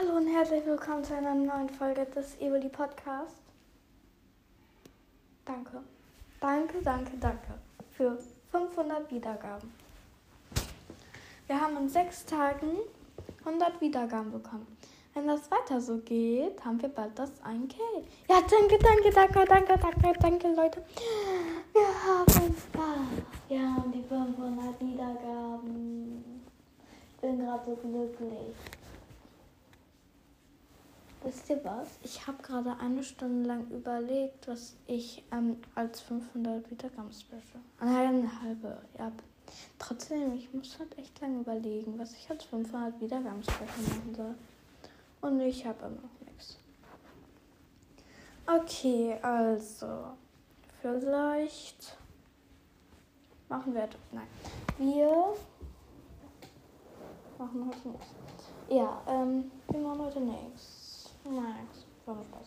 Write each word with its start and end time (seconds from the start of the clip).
Hallo 0.00 0.16
und 0.16 0.28
herzlich 0.28 0.64
willkommen 0.64 1.02
zu 1.02 1.12
einer 1.16 1.34
neuen 1.34 1.68
Folge 1.68 2.04
des 2.04 2.40
Evoli 2.40 2.68
Podcast. 2.68 3.34
Danke. 5.44 5.82
Danke, 6.40 6.80
danke, 6.84 7.16
danke 7.18 7.54
für 7.90 8.16
500 8.52 9.10
Wiedergaben. 9.10 9.72
Wir 11.48 11.60
haben 11.60 11.78
in 11.78 11.88
sechs 11.88 12.24
Tagen 12.24 12.76
100 13.44 13.80
Wiedergaben 13.80 14.30
bekommen. 14.30 14.68
Wenn 15.14 15.26
das 15.26 15.50
weiter 15.50 15.80
so 15.80 15.98
geht, 15.98 16.64
haben 16.64 16.80
wir 16.80 16.90
bald 16.90 17.18
das 17.18 17.32
1K. 17.42 17.74
Ja, 18.28 18.40
danke, 18.48 18.78
danke, 18.78 19.10
danke, 19.10 19.44
danke, 19.46 19.78
danke, 19.80 20.18
danke, 20.20 20.48
Leute. 20.54 20.84
Wir 21.72 21.88
haben 22.06 22.54
Spaß. 22.54 23.48
Wir 23.48 23.62
haben 23.62 23.90
die 23.90 24.04
500 24.04 24.80
Wiedergaben. 24.80 26.24
Ich 27.10 27.20
bin 27.20 27.40
gerade 27.40 27.64
so 27.64 27.74
glücklich. 27.74 28.54
Wisst 31.48 31.64
was? 31.64 31.88
Ich 32.02 32.26
habe 32.26 32.42
gerade 32.42 32.76
eine 32.78 33.02
Stunde 33.02 33.48
lang 33.48 33.68
überlegt, 33.70 34.48
was 34.48 34.76
ich 34.86 35.24
ähm, 35.32 35.56
als 35.74 36.00
500 36.00 36.70
Wiedergaben 36.70 37.10
special. 37.12 37.62
Eine 37.80 38.42
halbe, 38.42 38.78
ja. 38.98 39.10
Trotzdem, 39.78 40.34
ich 40.34 40.52
muss 40.52 40.78
halt 40.78 40.96
echt 40.98 41.18
lange 41.20 41.40
überlegen, 41.40 41.98
was 41.98 42.12
ich 42.12 42.28
als 42.28 42.44
500 42.44 43.00
Wiedergaben 43.00 43.42
special 43.42 43.66
machen 43.66 44.14
soll. 44.14 44.34
Und 45.22 45.40
ich 45.40 45.64
habe 45.64 45.78
immer 45.86 46.02
noch 46.02 46.26
nichts. 46.26 46.58
Okay, 48.46 49.16
also. 49.22 50.12
Vielleicht 50.82 51.96
machen 53.48 53.74
wir. 53.74 53.88
Nein. 54.12 54.26
Wir 54.76 55.34
machen 57.38 57.66
heute 57.68 57.88
nichts. 57.88 58.06
Ja, 58.68 59.02
ähm, 59.08 59.50
wir 59.70 59.80
machen 59.80 60.00
heute 60.00 60.20
nichts. 60.20 60.77
War 61.28 62.14
nur 62.14 62.24
Spaß. 62.24 62.46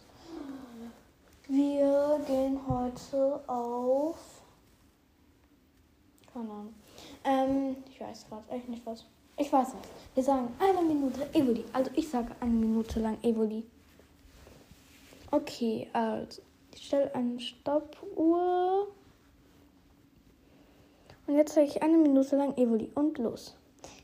Wir 1.48 2.20
gehen 2.26 2.60
heute 2.68 3.40
auf. 3.48 4.42
Keine 6.34 6.50
Ahnung. 6.50 6.74
Ähm, 7.24 7.76
ich 7.92 8.02
weiß 8.02 8.26
gerade 8.28 8.50
echt 8.50 8.70
nicht 8.70 8.84
was. 8.86 9.06
Ich 9.38 9.54
weiß 9.54 9.68
was. 9.68 9.90
Wir 10.16 10.24
sagen 10.24 10.48
eine 10.60 10.82
Minute 10.82 11.30
Evoli. 11.34 11.64
Also 11.74 11.92
ich 11.96 12.10
sage 12.10 12.36
eine 12.40 12.52
Minute 12.52 13.00
lang 13.00 13.18
Evoli. 13.22 13.64
Okay, 15.30 15.88
also 15.94 16.42
ich 16.74 16.88
stelle 16.88 17.14
eine 17.14 17.40
Stoppuhr. 17.40 18.88
Und 21.28 21.36
jetzt 21.36 21.54
sage 21.54 21.68
ich 21.68 21.84
eine 21.84 21.98
Minute 21.98 22.36
lang 22.36 22.58
Evoli. 22.58 22.90
Und 22.96 23.20
los. 23.20 23.56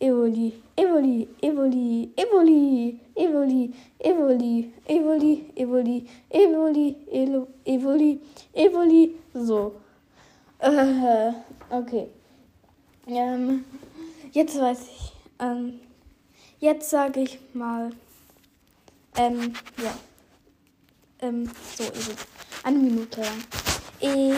Evoli, 0.00 0.52
Evoli, 0.76 1.28
Evoli, 1.40 2.10
Evoli, 2.16 3.00
Evoli, 3.16 3.74
Evoli, 4.00 4.72
Evoli, 4.86 5.44
Evoli, 5.56 6.06
Evoli, 6.30 6.96
Evoli, 7.64 8.20
Evoli, 8.54 9.14
so. 9.34 9.74
Äh, 10.58 11.32
okay. 11.70 12.08
Ähm, 13.06 13.64
jetzt 14.32 14.58
weiß 14.58 14.80
ich. 14.82 15.12
Ähm, 15.38 15.80
jetzt 16.58 16.90
sage 16.90 17.20
ich 17.20 17.38
mal. 17.52 17.90
Ähm, 19.16 19.52
ja. 19.82 19.94
Ähm, 21.20 21.50
so 21.76 21.84
es. 21.84 22.10
Eine 22.62 22.78
Minute 22.78 23.20
lang. 23.20 23.44
E 24.00 24.32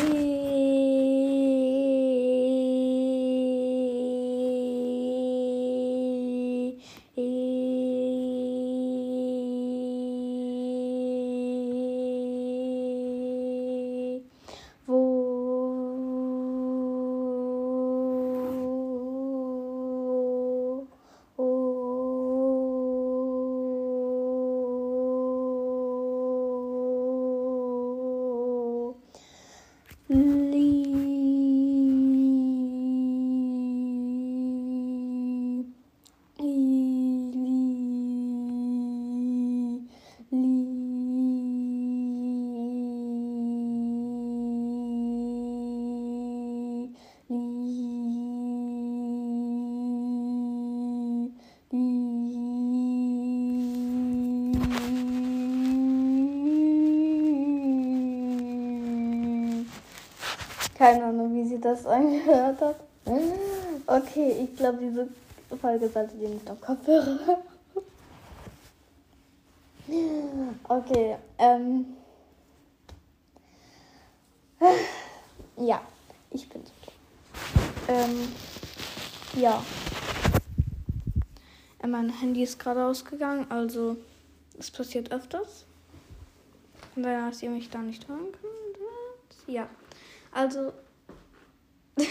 keine 60.78 61.04
Ahnung, 61.04 61.34
wie 61.34 61.44
sie 61.48 61.60
das 61.60 61.86
angehört 61.86 62.60
hat. 62.60 62.76
Okay, 63.86 64.44
ich 64.44 64.56
glaube, 64.56 64.78
diese 64.78 65.08
Folge 65.60 65.88
sollte 65.88 66.16
ihr 66.16 66.28
nicht 66.28 66.48
auf 66.50 66.60
Kopfhörer. 66.60 67.38
Okay, 70.68 71.16
ähm. 71.38 71.86
Ja, 75.56 75.80
ich 76.30 76.48
bin 76.48 76.62
so. 76.64 76.72
Ähm, 77.88 78.28
ja. 79.34 79.62
Äh, 81.82 81.86
Mein 81.86 82.10
Handy 82.10 82.42
ist 82.42 82.58
gerade 82.58 82.84
ausgegangen, 82.84 83.46
also 83.48 83.96
es 84.58 84.70
passiert 84.70 85.12
öfters. 85.12 85.66
Und 86.94 87.02
dass 87.02 87.42
ihr 87.42 87.50
mich 87.50 87.68
da 87.70 87.78
nicht 87.78 88.08
hören 88.08 88.32
könnt. 88.32 89.46
Ja. 89.46 89.68
Also, 90.32 90.72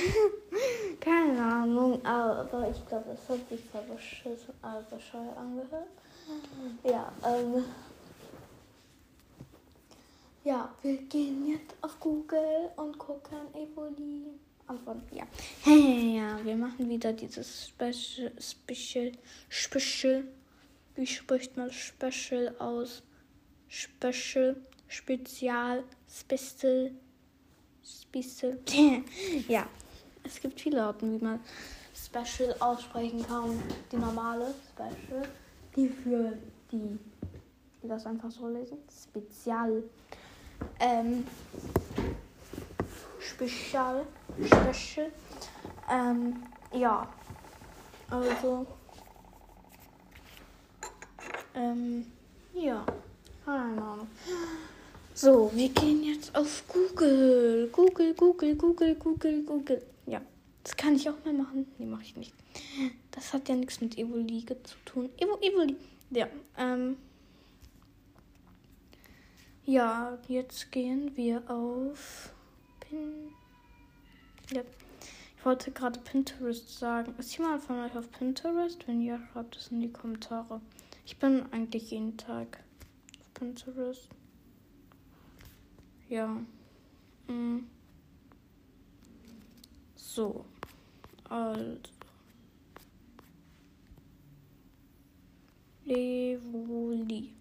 keine 1.00 1.42
Ahnung, 1.42 2.03
aber 2.06 2.69
ich 2.69 2.88
glaube, 2.88 3.12
es 3.12 3.30
hat 3.30 3.47
sich 3.50 3.62
voll 3.65 3.83
beschissen, 3.94 4.53
äh, 4.63 5.39
angehört. 5.39 5.88
Ja, 6.83 7.12
ähm. 7.24 7.63
Ja, 10.44 10.74
wir 10.81 10.98
gehen 10.98 11.48
jetzt 11.48 11.75
auf 11.81 12.00
Google 12.00 12.69
und 12.75 12.98
gucken 12.98 13.38
Evoli. 13.53 14.25
Antworten, 14.68 15.15
ja. 15.15 15.25
Ja, 15.71 16.44
wir 16.44 16.56
machen 16.56 16.89
wieder 16.89 17.13
dieses 17.13 17.68
Special, 17.68 18.31
Special, 18.39 19.12
Special. 19.50 20.24
Wie 20.95 21.06
spricht 21.06 21.57
man 21.57 21.71
Special 21.71 22.56
aus? 22.59 23.03
Special, 23.68 24.56
Spezial, 24.88 25.83
Special. 26.07 26.92
Spieße. 27.83 28.57
ja, 29.47 29.68
es 30.24 30.39
gibt 30.39 30.59
viele 30.59 30.81
Arten, 30.81 31.19
wie 31.19 31.24
man 31.24 31.39
Special 31.94 32.56
aussprechen 32.59 33.25
kann. 33.27 33.62
Die 33.92 33.97
normale 33.97 34.56
Special, 34.71 35.27
die 35.75 35.89
für 35.89 36.38
die, 36.71 36.98
die 37.83 37.88
das 37.88 38.06
einfach 38.06 38.31
so 38.31 38.48
lesen. 38.48 38.77
Spezial. 38.89 39.83
Ähm, 40.80 41.27
Spezial. 43.19 44.06
Special. 44.45 45.12
Ähm, 45.91 46.44
ja. 46.74 47.07
Also. 48.09 48.65
Ähm, 51.56 52.06
ja. 52.54 52.86
Keine 53.46 53.81
Ahnung. 53.81 54.07
So, 55.13 55.52
wir 55.54 55.69
gehen 55.69 56.04
jetzt 56.04 56.36
auf 56.36 56.63
Google. 56.68 57.69
Google, 57.72 58.13
Google, 58.16 58.56
Google, 58.56 58.96
Google, 58.96 59.44
Google. 59.44 59.81
Ja, 60.07 60.22
das 60.63 60.75
kann 60.75 60.96
ich 60.96 61.10
auch 61.10 61.24
mal 61.24 61.34
machen. 61.34 61.68
Nee, 61.78 61.86
mache 61.86 62.04
ich 62.04 62.16
nicht. 62.18 62.34
Das 63.12 63.31
hat 63.31 63.48
ja 63.48 63.56
nichts 63.56 63.80
mit 63.80 63.98
Evoli 63.98 64.46
zu 64.63 64.75
tun. 64.84 65.10
Evo, 65.18 65.38
Evoli. 65.42 65.75
Ja, 66.10 66.28
ähm. 66.57 66.98
Ja, 69.66 70.18
jetzt 70.28 70.72
gehen 70.72 71.16
wir 71.16 71.50
auf 71.50 72.34
Pin. 72.81 73.31
Ja. 74.51 74.62
Ich 75.38 75.46
wollte 75.46 75.72
gerade 75.72 76.00
Pinterest 76.00 76.80
sagen. 76.80 77.13
Ist 77.18 77.38
jemand 77.38 77.63
von 77.63 77.80
euch 77.80 77.96
auf 77.96 78.12
Pinterest? 78.12 78.88
Wenn 78.88 79.01
ja, 79.01 79.19
schreibt 79.31 79.56
es 79.56 79.68
in 79.69 79.81
die 79.81 79.92
Kommentare. 79.92 80.60
Ich 81.06 81.19
bin 81.19 81.46
eigentlich 81.52 81.92
jeden 81.92 82.18
Tag 82.18 82.63
auf 83.19 83.34
Pinterest. 83.36 84.10
Ja. 86.10 86.36
Mhm. 87.28 87.68
So. 89.96 90.46
Also. 91.30 91.78
Levoli. 95.86 97.34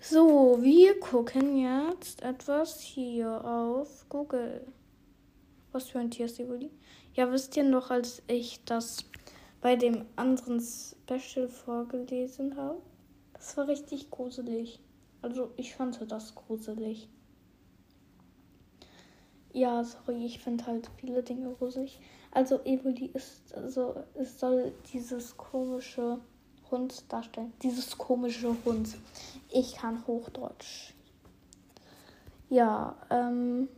So, 0.00 0.58
wir 0.60 0.98
gucken 0.98 1.56
jetzt 1.56 2.22
etwas 2.22 2.80
hier 2.80 3.44
auf 3.44 4.08
Google. 4.08 4.66
Was 5.70 5.88
für 5.88 6.00
ein 6.00 6.10
Tier 6.10 6.26
ist 6.26 6.40
Evoli? 6.40 6.70
Ja, 7.14 7.30
wisst 7.30 7.56
ihr 7.56 7.64
noch, 7.64 7.90
als 7.90 8.22
ich 8.26 8.64
das 8.64 9.04
bei 9.66 9.74
dem 9.74 10.04
anderen 10.14 10.60
Special 10.60 11.48
vorgelesen 11.48 12.56
habe? 12.56 12.80
Das 13.32 13.56
war 13.56 13.66
richtig 13.66 14.12
gruselig. 14.12 14.78
Also, 15.22 15.50
ich 15.56 15.74
fand 15.74 15.98
das 16.08 16.36
gruselig. 16.36 17.08
Ja, 19.52 19.82
sorry, 19.82 20.24
ich 20.24 20.38
finde 20.38 20.66
halt 20.66 20.88
viele 21.00 21.20
Dinge 21.24 21.52
gruselig. 21.54 21.98
Also, 22.30 22.60
Evoli 22.64 23.06
ist, 23.06 23.52
also, 23.56 23.96
es 24.14 24.38
soll 24.38 24.72
dieses 24.92 25.36
komische 25.36 26.20
Hund 26.70 27.02
darstellen. 27.12 27.52
Dieses 27.60 27.98
komische 27.98 28.54
Hund. 28.64 28.96
Ich 29.50 29.74
kann 29.74 30.06
Hochdeutsch. 30.06 30.94
Ja, 32.50 32.94
ähm. 33.10 33.68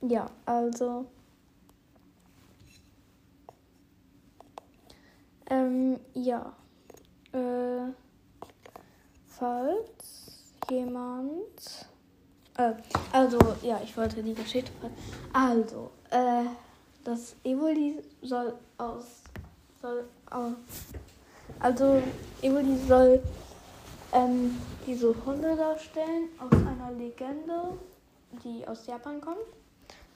Ja, 0.00 0.30
also. 0.46 1.04
Ähm, 5.54 6.00
ja. 6.14 6.52
Äh, 7.32 7.92
falls 9.26 10.56
jemand. 10.68 11.88
Äh, 12.56 12.72
also, 13.12 13.38
ja, 13.62 13.80
ich 13.84 13.96
wollte 13.96 14.22
die 14.22 14.34
Geschichte. 14.34 14.72
Also, 15.32 15.92
äh, 16.10 16.44
das 17.04 17.36
Evoli 17.44 18.02
soll 18.22 18.54
aus 18.78 19.22
soll. 19.80 20.04
Also, 21.60 22.02
Evoli 22.42 22.76
soll 22.88 23.22
ähm, 24.12 24.58
diese 24.86 25.14
Hunde 25.24 25.54
darstellen 25.56 26.28
aus 26.38 26.52
einer 26.52 26.90
Legende, 26.92 27.78
die 28.42 28.66
aus 28.66 28.86
Japan 28.86 29.20
kommt. 29.20 29.46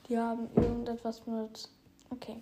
Die 0.07 0.17
haben 0.17 0.49
irgendetwas 0.55 1.25
mit. 1.27 1.69
Okay. 2.09 2.41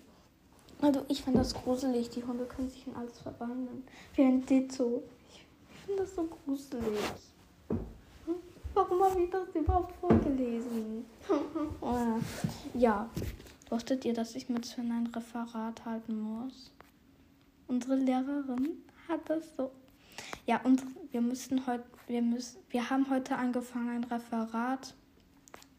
Also, 0.80 1.04
ich 1.08 1.22
finde 1.22 1.40
das 1.40 1.54
gruselig. 1.54 2.10
Die 2.10 2.24
Hunde 2.24 2.44
können 2.44 2.70
sich 2.70 2.86
in 2.86 2.94
alles 2.94 3.18
verwandeln. 3.18 3.84
Wie 4.14 4.22
ein 4.22 4.44
Ditto. 4.46 5.02
Ich, 5.30 5.44
finde 5.84 6.02
das 6.02 6.14
so 6.14 6.24
gruselig. 6.24 6.98
Hm? 7.68 8.36
Warum 8.74 9.02
habe 9.02 9.22
ich 9.22 9.30
das 9.30 9.48
überhaupt 9.54 9.94
vorgelesen? 9.96 11.04
ja. 12.74 13.08
Wusstet 13.70 14.04
ihr, 14.04 14.14
dass 14.14 14.34
ich 14.34 14.48
mit 14.48 14.64
Sven 14.64 14.92
ein 14.92 15.06
Referat 15.08 15.84
halten 15.84 16.20
muss? 16.20 16.72
Unsere 17.66 17.96
Lehrerin 17.96 18.82
hat 19.08 19.28
das 19.28 19.44
so. 19.56 19.70
Ja, 20.46 20.60
und 20.62 20.82
wir 21.10 21.20
müssen 21.20 21.66
heute, 21.66 21.84
wir 22.06 22.22
müssen, 22.22 22.58
wir 22.70 22.88
haben 22.88 23.10
heute 23.10 23.36
angefangen, 23.36 23.90
ein 23.90 24.04
Referat, 24.04 24.94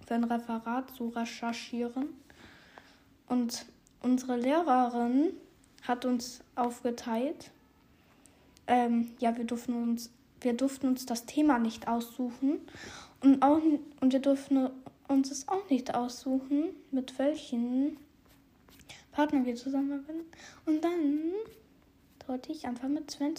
für 0.06 0.14
ein 0.14 0.24
Referat 0.24 0.92
zu 0.92 1.10
recherchieren. 1.10 2.10
Und 3.28 3.66
unsere 4.02 4.38
Lehrerin 4.38 5.34
hat 5.84 6.06
uns 6.06 6.42
aufgeteilt. 6.56 7.52
Ähm, 8.68 9.12
ja, 9.20 9.36
wir 9.36 9.46
durften 9.46 9.74
uns, 9.74 10.12
wir 10.42 10.54
durften 10.54 10.88
uns 10.88 11.06
das 11.06 11.26
Thema 11.26 11.60
nicht 11.60 11.88
aussuchen 11.88 12.60
und 13.22 13.42
auch 13.42 13.60
und 14.00 14.14
wir 14.14 14.20
durften 14.20 14.70
uns 15.08 15.32
es 15.32 15.48
auch 15.48 15.70
nicht 15.70 15.96
aussuchen, 15.96 16.70
mit 16.92 17.18
welchen 17.18 17.98
Partnern 19.12 19.46
wir 19.46 19.56
zusammenarbeiten. 19.56 20.22
Und 20.66 20.84
dann 20.84 21.20
sollte 22.26 22.52
ich 22.52 22.66
einfach 22.68 22.88
mit 22.88 23.10
Sven 23.10 23.34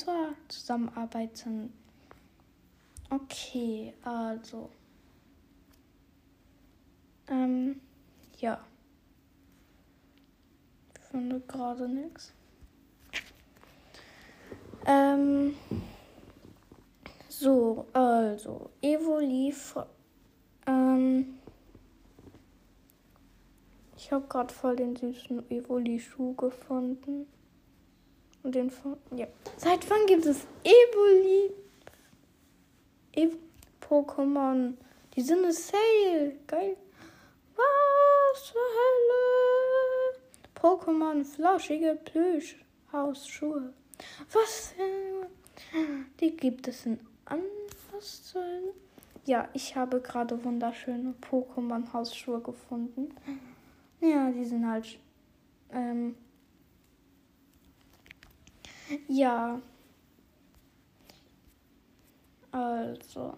zusammenarbeiten. 0.48 1.72
Okay, 3.08 3.94
also. 4.02 4.68
Ähm, 7.28 7.80
ja. 8.38 8.60
Finde 11.10 11.40
gerade 11.40 11.88
nichts. 11.88 12.32
Ähm, 14.86 15.56
so, 17.28 17.86
also, 17.92 18.70
Evoli. 18.80 19.54
Ähm, 20.66 21.38
ich 23.96 24.12
habe 24.12 24.26
gerade 24.28 24.54
voll 24.54 24.76
den 24.76 24.94
süßen 24.94 25.50
Evoli-Schuh 25.50 26.34
gefunden. 26.34 27.26
Und 28.42 28.54
den 28.54 28.70
von. 28.70 28.96
Ja. 29.14 29.26
Seit 29.56 29.88
wann 29.90 30.06
gibt 30.06 30.24
es 30.26 30.46
Evoli? 30.64 31.52
Ev 33.12 33.36
Pokémon. 33.80 34.74
Die 35.14 35.20
sind 35.20 35.44
eine 35.44 35.52
Sale. 35.52 36.36
Geil. 36.46 36.76
Was 37.56 38.44
zur 38.46 38.60
Hölle? 38.60 39.29
Pokémon 40.60 41.24
flauschige 41.24 41.98
Plüschhausschuhe. 42.04 43.72
Was? 44.32 44.74
Die 46.20 46.36
gibt 46.36 46.68
es 46.68 46.86
in 46.86 47.00
anders 47.24 48.22
zu 48.24 48.38
Ja, 49.26 49.48
ich 49.52 49.76
habe 49.76 50.00
gerade 50.00 50.42
wunderschöne 50.42 51.14
Pokémon 51.30 51.92
Hausschuhe 51.92 52.40
gefunden. 52.40 53.14
Ja, 54.00 54.30
die 54.30 54.44
sind 54.44 54.66
halt 54.66 54.98
ähm, 55.72 56.16
ja. 59.08 59.60
Also. 62.50 63.34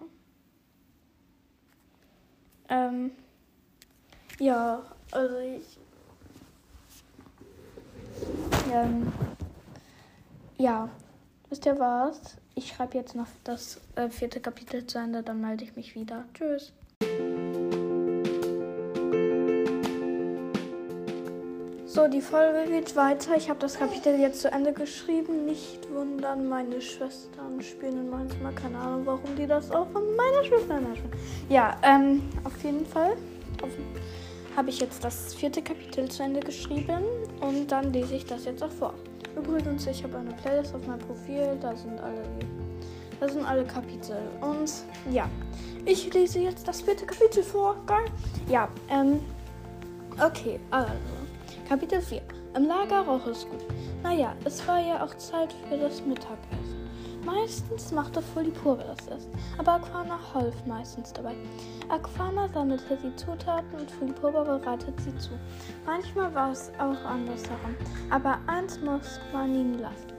Ähm. 2.69 3.11
Ja, 4.39 4.83
also 5.11 5.37
ich. 5.37 5.77
Ähm, 8.71 9.11
ja, 10.57 10.89
wisst 11.49 11.65
ihr 11.65 11.79
was? 11.79 12.37
Ich 12.55 12.69
schreibe 12.69 12.97
jetzt 12.97 13.15
noch 13.15 13.27
das 13.43 13.81
äh, 13.95 14.09
vierte 14.09 14.39
Kapitel 14.39 14.85
zu 14.85 14.99
Ende, 14.99 15.23
dann 15.23 15.41
melde 15.41 15.63
ich 15.63 15.75
mich 15.75 15.95
wieder. 15.95 16.25
Tschüss. 16.33 16.71
So, 21.85 22.07
die 22.07 22.21
Folge 22.21 22.71
geht 22.71 22.95
weiter. 22.95 23.35
Ich 23.37 23.49
habe 23.49 23.59
das 23.59 23.77
Kapitel 23.77 24.19
jetzt 24.19 24.41
zu 24.41 24.51
Ende 24.51 24.73
geschrieben. 24.73 25.45
Nicht 25.45 25.87
wundern, 25.91 26.49
meine 26.49 26.81
Schwestern 26.81 27.61
spielen 27.61 28.09
Zimmer. 28.29 28.51
Keine 28.51 28.79
Ahnung, 28.79 29.05
warum 29.05 29.35
die 29.35 29.45
das 29.45 29.69
auch 29.69 29.87
von 29.91 30.03
meiner 30.15 30.43
Schwester 30.43 30.79
spielen. 30.95 31.13
Ja, 31.49 31.77
ähm, 31.83 32.23
auf 32.43 32.63
jeden 32.63 32.85
Fall 32.87 33.15
habe 34.55 34.69
ich 34.69 34.79
jetzt 34.79 35.03
das 35.03 35.33
vierte 35.33 35.61
Kapitel 35.61 36.09
zu 36.09 36.23
Ende 36.23 36.39
geschrieben 36.39 37.03
und 37.41 37.71
dann 37.71 37.91
lese 37.91 38.15
ich 38.15 38.25
das 38.25 38.45
jetzt 38.45 38.63
auch 38.63 38.71
vor. 38.71 38.93
Übrigens, 39.35 39.87
ich 39.87 40.03
habe 40.03 40.17
eine 40.17 40.31
Playlist 40.33 40.75
auf 40.75 40.85
meinem 40.85 40.99
Profil, 40.99 41.57
da 41.59 41.75
sind 41.75 41.99
alle, 41.99 42.23
da 43.19 43.27
sind 43.27 43.45
alle 43.45 43.65
Kapitel. 43.65 44.17
Und 44.41 44.71
ja, 45.11 45.27
ich 45.85 46.13
lese 46.13 46.39
jetzt 46.39 46.67
das 46.67 46.81
vierte 46.81 47.05
Kapitel 47.05 47.43
vor. 47.43 47.75
Geil. 47.85 48.05
Ja, 48.47 48.69
ähm, 48.89 49.19
okay, 50.23 50.59
also. 50.69 50.93
Kapitel 51.67 52.01
4. 52.01 52.21
Im 52.55 52.67
Lager 52.67 53.01
roch 53.01 53.25
es 53.25 53.47
gut. 53.49 53.65
Naja, 54.03 54.35
es 54.45 54.67
war 54.67 54.79
ja 54.79 55.03
auch 55.03 55.15
Zeit 55.15 55.55
für 55.67 55.77
das 55.77 56.05
Mittagessen. 56.05 56.82
Meistens 57.25 57.91
machte 57.91 58.21
Fulipurba 58.21 58.83
das 58.83 59.07
erst, 59.07 59.29
aber 59.57 59.73
Aquana 59.73 60.19
half 60.33 60.53
meistens 60.65 61.13
dabei. 61.13 61.35
Aquana 61.87 62.49
sammelte 62.53 62.97
die 62.97 63.15
Zutaten 63.15 63.79
und 63.79 63.89
Fulipurba 63.89 64.43
bereitet 64.43 64.99
sie 64.99 65.17
zu. 65.17 65.31
Manchmal 65.85 66.33
war 66.35 66.51
es 66.51 66.71
auch 66.79 67.05
andersherum, 67.05 67.75
aber 68.09 68.39
eins 68.47 68.79
muss 68.81 69.19
man 69.31 69.55
ihnen 69.55 69.79
lassen. 69.79 70.11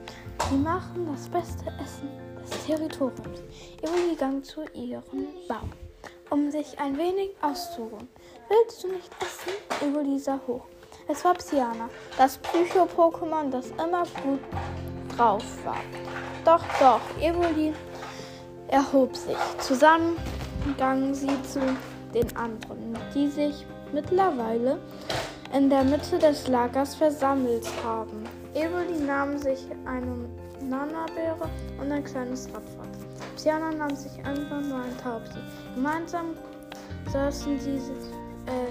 Sie 0.48 0.56
machen 0.56 1.06
das 1.12 1.28
beste 1.28 1.66
Essen 1.82 2.08
des 2.42 2.64
Territoriums. 2.64 3.42
Evoli 3.82 4.16
ging 4.16 4.42
zu 4.42 4.62
ihrem 4.72 5.26
Baum, 5.46 5.70
um 6.30 6.50
sich 6.50 6.78
ein 6.78 6.96
wenig 6.96 7.30
auszuruhen. 7.42 8.08
Willst 8.48 8.82
du 8.82 8.88
nicht 8.88 9.10
essen? 9.20 9.52
Evoli 9.86 10.18
sah 10.18 10.40
hoch. 10.46 10.66
Es 11.06 11.22
war 11.22 11.34
Psyana, 11.34 11.90
das 12.16 12.38
Psycho-Pokémon, 12.38 13.50
das 13.50 13.70
immer 13.72 14.04
gut 14.22 14.40
drauf 15.16 15.44
war. 15.64 15.76
Doch, 16.44 16.62
doch, 16.78 17.00
Evoli 17.22 17.72
erhob 18.68 19.16
sich. 19.16 19.36
Zusammen 19.60 20.16
gingen 20.76 21.14
sie 21.14 21.42
zu 21.42 21.60
den 22.12 22.36
anderen, 22.36 22.98
die 23.14 23.28
sich 23.28 23.66
mittlerweile 23.92 24.78
in 25.54 25.70
der 25.70 25.84
Mitte 25.84 26.18
des 26.18 26.46
Lagers 26.48 26.94
versammelt 26.94 27.66
haben. 27.82 28.24
Evoli 28.52 28.98
nahm 29.06 29.38
sich 29.38 29.66
eine 29.86 30.28
Nanabeere 30.60 31.48
und 31.80 31.90
ein 31.90 32.04
kleines 32.04 32.46
Radfahrt. 32.48 32.88
Psyana 33.36 33.70
nahm 33.70 33.96
sich 33.96 34.12
einfach 34.24 34.60
nur 34.60 34.78
ein 34.78 34.96
Taubsi. 35.02 35.38
Gemeinsam 35.74 36.34
saßen 37.10 37.58
sie, 37.58 37.76
äh, 38.46 38.70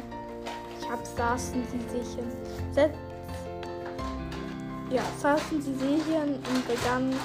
ich 0.79 0.89
hab 0.89 1.05
saßen 1.05 1.63
sie 1.71 1.97
sich. 1.97 2.17
Set 2.71 2.91
ja, 4.89 5.01
saßen 5.19 5.59
sie 5.59 5.73
sich 5.73 6.03
hin 6.05 6.35
und 6.35 6.67
begannen 6.67 7.15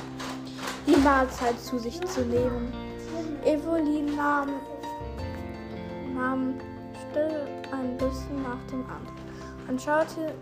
die 0.89 0.97
Mahlzeit 0.97 1.61
zu 1.61 1.79
sich 1.79 2.01
zu 2.07 2.23
nehmen. 2.23 2.73
Evelyn 3.45 4.17
nahm, 4.17 4.49
nahm 6.15 6.55
still 7.11 7.47
ein 7.71 7.97
bisschen 7.99 8.43
nach 8.43 8.63
dem 8.71 8.85
anderen 8.85 9.19
und 9.69 9.83
schaute 9.83 10.35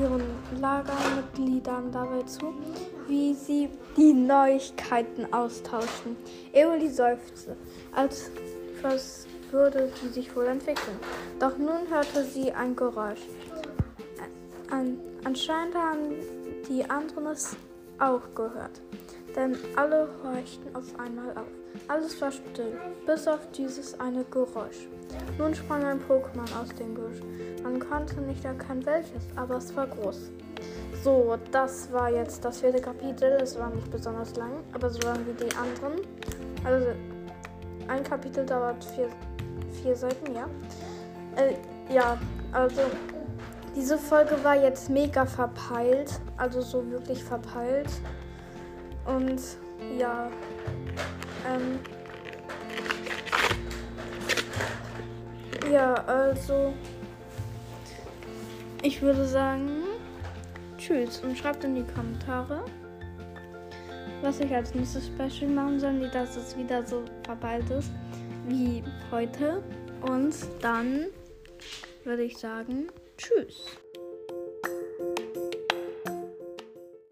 ihren 0.00 0.22
Lagermitgliedern 0.58 1.92
dabei 1.92 2.22
zu, 2.22 2.54
wie 3.08 3.34
sie 3.34 3.68
die 3.96 4.14
Neuigkeiten 4.14 5.30
austauschten. 5.32 6.16
Eoli 6.52 6.88
seufzte, 6.88 7.56
als 7.94 8.30
was 8.80 9.26
würde 9.50 9.92
sie 10.00 10.08
sich 10.08 10.34
wohl 10.34 10.46
entwickeln. 10.46 10.98
Doch 11.38 11.58
nun 11.58 11.90
hörte 11.90 12.24
sie 12.24 12.52
ein 12.52 12.74
Geräusch. 12.74 13.20
An, 14.70 14.98
anscheinend 15.24 15.74
haben 15.74 16.14
die 16.68 16.88
anderen 16.88 17.26
es 17.26 17.56
auch 17.98 18.22
gehört 18.34 18.80
denn 19.36 19.56
alle 19.76 20.08
horchten 20.22 20.74
auf 20.74 20.98
einmal 20.98 21.30
auf. 21.36 21.46
Alles 21.88 22.20
war 22.20 22.32
still, 22.32 22.78
bis 23.06 23.26
auf 23.28 23.40
dieses 23.52 23.98
eine 23.98 24.24
Geräusch. 24.24 24.88
Nun 25.38 25.54
sprang 25.54 25.84
ein 25.84 26.00
Pokémon 26.00 26.60
aus 26.60 26.68
dem 26.78 26.94
Gebüsch. 26.94 27.20
Man 27.62 27.80
konnte 27.80 28.20
nicht 28.20 28.44
erkennen 28.44 28.84
welches, 28.84 29.24
aber 29.36 29.56
es 29.56 29.74
war 29.76 29.86
groß. 29.86 30.30
So, 31.02 31.36
das 31.50 31.90
war 31.92 32.10
jetzt 32.10 32.44
das 32.44 32.60
vierte 32.60 32.80
Kapitel. 32.80 33.38
Es 33.40 33.58
war 33.58 33.70
nicht 33.70 33.90
besonders 33.90 34.36
lang, 34.36 34.52
aber 34.72 34.90
so 34.90 35.00
lang 35.00 35.18
wie 35.26 35.44
die 35.44 35.54
anderen. 35.56 36.06
Also, 36.64 36.88
ein 37.88 38.04
Kapitel 38.04 38.44
dauert 38.44 38.84
vier, 38.84 39.08
vier 39.82 39.96
Seiten, 39.96 40.34
ja. 40.34 40.46
Äh, 41.36 41.54
ja, 41.92 42.18
also, 42.52 42.82
diese 43.74 43.96
Folge 43.96 44.36
war 44.44 44.62
jetzt 44.62 44.90
mega 44.90 45.24
verpeilt. 45.24 46.20
Also, 46.36 46.60
so 46.60 46.88
wirklich 46.90 47.24
verpeilt. 47.24 47.88
Und 49.16 49.40
ja, 49.98 50.30
ähm, 51.46 51.80
ja, 55.72 55.94
also 55.94 56.72
ich 58.82 59.02
würde 59.02 59.26
sagen, 59.26 59.68
tschüss 60.78 61.20
und 61.20 61.36
schreibt 61.36 61.64
in 61.64 61.74
die 61.74 61.84
Kommentare, 61.94 62.64
was 64.22 64.40
ich 64.40 64.54
als 64.54 64.74
nächstes 64.74 65.06
Special 65.06 65.50
machen 65.50 65.80
soll, 65.80 66.00
wie 66.00 66.10
das 66.10 66.36
es 66.36 66.56
wieder 66.56 66.86
so 66.86 67.02
verballt 67.24 67.68
ist 67.70 67.90
wie 68.48 68.82
heute. 69.10 69.62
Und 70.02 70.34
dann 70.60 71.06
würde 72.04 72.22
ich 72.22 72.38
sagen, 72.38 72.88
tschüss. 73.16 73.78